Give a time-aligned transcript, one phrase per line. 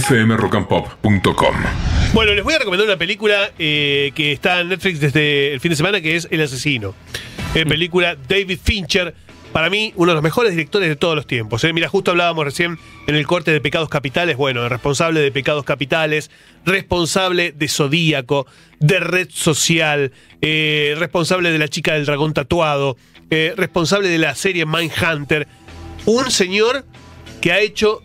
[0.00, 1.54] fmrockandpop.com.
[2.12, 5.70] Bueno, les voy a recomendar una película eh, que está en Netflix desde el fin
[5.70, 6.94] de semana, que es El Asesino.
[7.54, 9.14] Eh, película David Fincher,
[9.52, 11.62] para mí uno de los mejores directores de todos los tiempos.
[11.62, 11.72] eh.
[11.72, 12.76] Mira, justo hablábamos recién
[13.06, 16.30] en el corte de Pecados Capitales, bueno, el responsable de Pecados Capitales,
[16.66, 18.46] responsable de Zodíaco,
[18.80, 20.10] de Red Social,
[20.42, 22.96] eh, responsable de La Chica del Dragón Tatuado,
[23.30, 25.46] eh, responsable de la serie Mindhunter.
[26.06, 26.84] Un señor
[27.40, 28.02] que ha hecho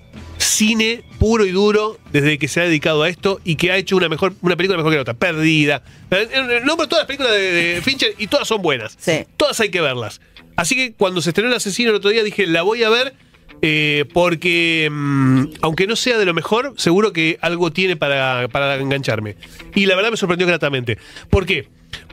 [0.50, 3.96] cine puro y duro desde que se ha dedicado a esto y que ha hecho
[3.96, 5.83] una mejor una película mejor que la otra, Perdida.
[6.11, 8.96] Eh, No, pero todas las películas de, de Fincher y todas son buenas.
[9.00, 9.25] Sí.
[9.38, 10.21] Todas hay que verlas.
[10.55, 13.14] Así que cuando se estrenó El Asesino el otro día dije, la voy a ver
[13.61, 18.75] eh, porque mm, aunque no sea de lo mejor, seguro que algo tiene para, para
[18.75, 19.36] engancharme.
[19.75, 20.97] Y la verdad me sorprendió gratamente.
[21.29, 21.68] ¿Por qué?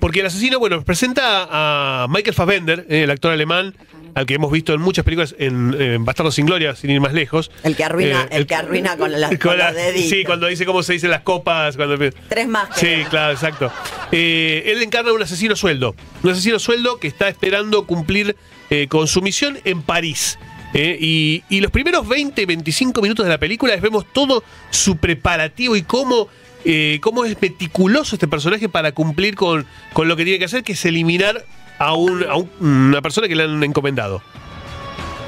[0.06, 3.74] Porque el asesino, bueno, presenta a Michael Fassbender, eh, el actor alemán,
[4.14, 7.12] al que hemos visto en muchas películas, en, en Bastardos sin Gloria, sin ir más
[7.12, 7.50] lejos.
[7.64, 9.80] El que arruina, Eh, el, que arruina con, la, con con la- los.
[10.08, 11.76] Sí, cuando dice cómo se dicen las copas.
[11.76, 12.68] Cuando, Tres más.
[12.76, 13.08] Sí, era.
[13.08, 13.72] claro, exacto.
[14.12, 15.96] Eh, él encarna un asesino sueldo.
[16.22, 18.36] Un asesino sueldo que está esperando cumplir
[18.70, 20.38] eh, con su misión en París.
[20.72, 24.98] Eh, y, y los primeros 20, 25 minutos de la película es- vemos todo su
[24.98, 26.28] preparativo y cómo,
[26.68, 30.64] eh, cómo es meticuloso este personaje para cumplir con, con lo que tiene que hacer,
[30.64, 31.44] que es eliminar
[31.78, 34.20] a, un- a un- una persona que le han encomendado.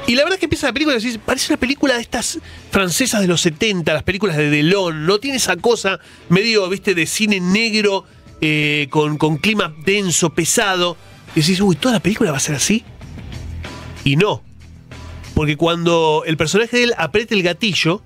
[0.07, 2.39] Y la verdad es que empieza la película y decís, parece una película de estas
[2.71, 7.05] francesas de los 70, las películas de Delon, no tiene esa cosa medio, viste, de
[7.05, 8.05] cine negro,
[8.41, 10.97] eh, con, con clima denso, pesado.
[11.35, 12.83] Y decís, uy, ¿toda la película va a ser así?
[14.03, 14.41] Y no.
[15.35, 18.01] Porque cuando el personaje de él apriete el gatillo,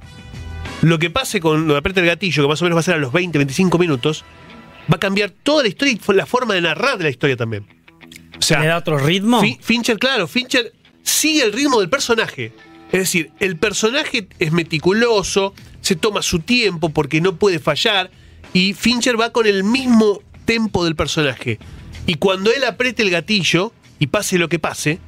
[0.83, 2.83] lo que pase con lo que apriete el gatillo, que más o menos va a
[2.83, 4.23] ser a los 20, 25 minutos,
[4.91, 7.65] va a cambiar toda la historia y la forma de narrar de la historia también.
[8.37, 9.39] O sea, ¿Le da otro ritmo?
[9.41, 10.73] Fin- Fincher, claro, Fincher
[11.03, 12.51] sigue el ritmo del personaje.
[12.91, 18.11] Es decir, el personaje es meticuloso, se toma su tiempo porque no puede fallar,
[18.53, 21.57] y Fincher va con el mismo tempo del personaje.
[22.05, 24.99] Y cuando él apriete el gatillo, y pase lo que pase,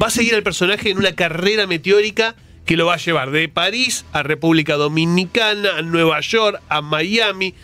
[0.00, 3.48] va a seguir al personaje en una carrera meteórica que lo va a llevar de
[3.48, 7.54] París a República Dominicana, a Nueva York, a Miami,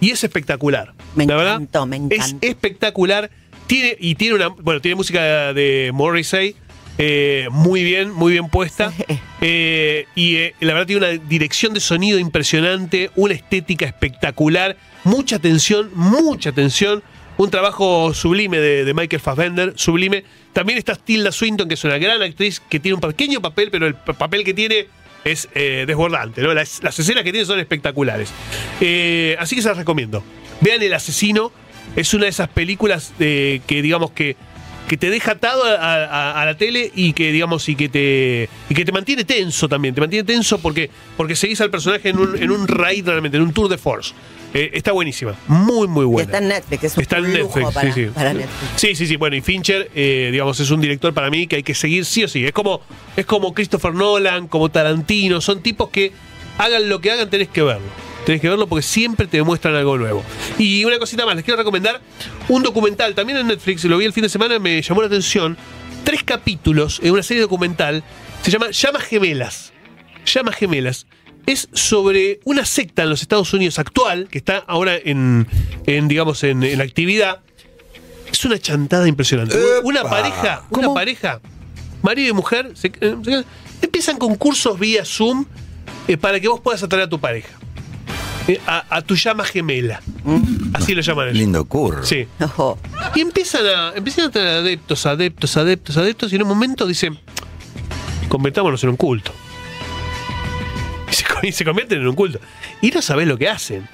[0.00, 0.92] y es espectacular.
[1.14, 3.30] Me La verdad, encantó, me es espectacular.
[3.66, 4.48] Tiene, y tiene una.
[4.48, 6.56] Bueno, tiene música de Morrissey.
[6.98, 8.92] eh, muy bien, muy bien puesta.
[9.42, 15.38] Eh, y eh, la verdad tiene una dirección de sonido impresionante, una estética espectacular, mucha
[15.38, 17.02] tensión, mucha tensión.
[17.40, 20.24] Un trabajo sublime de, Michael Fassbender, sublime.
[20.52, 23.86] También está Tilda Swinton, que es una gran actriz que tiene un pequeño papel, pero
[23.86, 24.88] el papel que tiene
[25.24, 26.42] es eh, desbordante.
[26.42, 28.30] Las, escenas que tiene son espectaculares.
[28.82, 30.22] Eh, así que se las recomiendo.
[30.60, 31.50] Vean El Asesino.
[31.96, 34.36] Es una de esas películas que, digamos, que,
[34.90, 38.48] que te deja atado a, a- a la tele y que, digamos, y que te,
[38.68, 39.94] y que te mantiene tenso también.
[39.94, 43.44] Te mantiene tenso porque, porque seguís al personaje en un, en un raid realmente, en
[43.44, 44.12] un tour de force.
[44.52, 45.36] Eh, está buenísima.
[45.46, 46.24] Muy, muy Y buena.
[46.24, 48.10] está en Netflix, es un Está en lujo Netflix, para, sí, sí.
[48.12, 48.80] para Netflix.
[48.80, 49.14] Sí, sí, sí.
[49.14, 52.24] Bueno, y Fincher, eh, digamos, es un director para mí que hay que seguir sí
[52.24, 52.44] o sí.
[52.44, 52.80] Es como,
[53.16, 55.40] es como Christopher Nolan, como Tarantino.
[55.40, 56.10] Son tipos que
[56.58, 57.86] hagan lo que hagan, tenés que verlo.
[58.26, 60.24] Tenés que verlo porque siempre te demuestran algo nuevo.
[60.58, 62.00] Y una cosita más, les quiero recomendar
[62.50, 65.56] un documental, también en Netflix, lo vi el fin de semana, me llamó la atención.
[66.04, 68.02] Tres capítulos en una serie documental,
[68.42, 69.72] se llama Llamas Gemelas.
[70.26, 71.06] Llamas Gemelas.
[71.46, 75.46] Es sobre una secta en los Estados Unidos actual, que está ahora en,
[75.86, 77.40] en digamos, en, en actividad.
[78.30, 79.56] Es una chantada impresionante.
[79.82, 81.40] Una pareja, una pareja,
[82.02, 83.44] marido y mujer, se- eh, se-
[83.82, 85.46] empiezan concursos vía Zoom
[86.08, 87.58] eh, para que vos puedas atraer a tu pareja.
[88.48, 90.00] Eh, a, a tu llama gemela.
[90.74, 91.38] Así lo llaman ellos.
[91.38, 92.04] Lindo curro.
[92.04, 92.26] Sí.
[92.40, 92.78] Ojo.
[93.14, 97.18] Y empiezan a, empiezan a tener adeptos, adeptos, adeptos, adeptos, y en un momento dicen,
[98.28, 99.32] convertámonos en un culto.
[101.10, 102.40] Y se, co- y se convierten en un culto.
[102.80, 103.88] Y no sabés lo que hacen.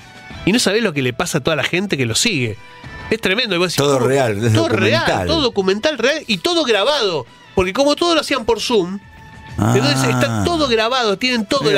[0.45, 2.57] Y no sabés lo que le pasa a toda la gente que lo sigue.
[3.11, 3.55] Es tremendo.
[3.55, 5.27] Y vos decís, Todo real, es todo real, documental.
[5.27, 7.27] todo documental real y todo grabado.
[7.55, 9.01] Porque como todo lo hacían por Zoom,
[9.59, 10.11] entonces Ah.
[10.11, 11.73] está todo grabado, tienen todo a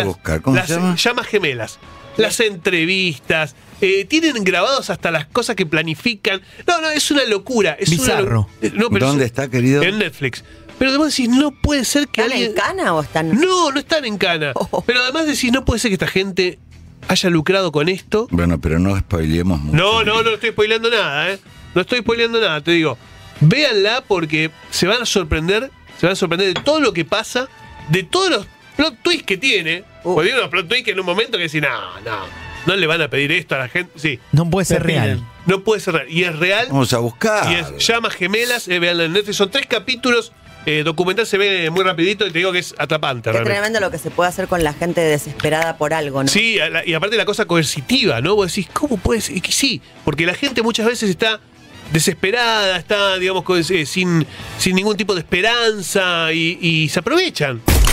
[0.53, 0.69] las,
[1.03, 1.79] llamas gemelas,
[2.19, 6.43] las entrevistas, eh, tienen grabados hasta las cosas que planifican.
[6.67, 7.77] No, no, es una locura.
[7.81, 8.49] Es una Bizarro.
[8.61, 9.83] lo- no, pero ¿Dónde es- está, querido?
[9.83, 10.45] En Netflix.
[10.79, 12.51] Pero además decís, no puede ser que ¿Están alguien.
[12.51, 13.41] en cana o están.?
[13.41, 14.53] No, no están en cana.
[14.55, 14.83] Oh.
[14.87, 16.59] Pero además decís, no puede ser que esta gente
[17.09, 18.29] haya lucrado con esto.
[18.31, 19.77] Bueno, pero no spoilemos mucho.
[19.77, 21.39] No, no, no estoy spoileando nada, ¿eh?
[21.75, 22.97] No estoy spoileando nada, te digo.
[23.41, 27.49] Véanla porque se van a sorprender, se van a sorprender de todo lo que pasa,
[27.91, 29.85] de todos los plot twists que tiene.
[30.13, 30.15] Uh.
[30.15, 32.19] Porque hay unos plot twists que en un momento que decís, no, no,
[32.67, 33.93] no le van a pedir esto a la gente.
[33.99, 35.23] Sí, No puede ser real.
[35.47, 36.07] no puede ser real.
[36.11, 36.67] Y es real.
[36.71, 37.51] Vamos a buscar.
[37.53, 39.37] Y es Llamas Gemelas, eh, veanla en Netflix.
[39.37, 40.33] Son tres capítulos
[40.67, 43.55] eh, documental se ve muy rapidito y te digo que es atrapante realmente.
[43.59, 46.29] tremendo lo que se puede hacer con la gente desesperada por algo, ¿no?
[46.29, 48.35] Sí, la- y aparte la cosa coercitiva, ¿no?
[48.35, 49.31] Vos decís, ¿cómo puedes?
[49.31, 51.41] Y que sí, porque la gente muchas veces está
[51.93, 54.27] desesperada, está, digamos, eh, sin,
[54.59, 57.63] sin ningún tipo de esperanza y, y se aprovechan.